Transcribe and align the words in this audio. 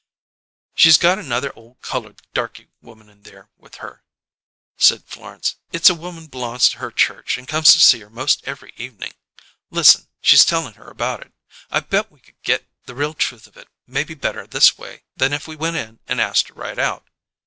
"She's 0.73 0.97
got 0.97 1.19
another 1.19 1.55
ole 1.55 1.75
coloured 1.83 2.21
darky 2.33 2.69
woman 2.81 3.07
in 3.07 3.21
there 3.21 3.51
with 3.55 3.75
her," 3.75 4.03
said 4.75 5.03
Florence. 5.05 5.57
"It's 5.71 5.91
a 5.91 5.93
woman 5.93 6.25
belongs 6.25 6.69
to 6.69 6.79
her 6.79 6.89
church 6.89 7.37
and 7.37 7.47
comes 7.47 7.71
to 7.73 7.79
see 7.79 7.99
her 7.99 8.09
'most 8.09 8.41
every 8.47 8.73
evening. 8.77 9.13
Listen; 9.69 10.07
she's 10.19 10.43
telling 10.43 10.73
her 10.73 10.89
about 10.89 11.21
it. 11.21 11.33
I 11.69 11.81
bet 11.81 12.11
we 12.11 12.19
could 12.19 12.41
get 12.41 12.65
the 12.87 12.95
real 12.95 13.13
truth 13.13 13.45
of 13.45 13.57
it 13.57 13.67
maybe 13.85 14.15
better 14.15 14.47
this 14.47 14.75
way 14.75 15.03
than 15.15 15.33
if 15.33 15.47
we 15.47 15.55
went 15.55 15.75
in 15.75 15.99
and 16.07 16.19
asked 16.19 16.47
her 16.47 16.55
right 16.55 16.79
out. 16.79 17.07